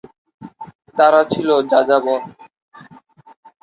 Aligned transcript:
তারা 0.97 1.21
ছিল 1.31 1.49
যাযাবর। 1.71 2.21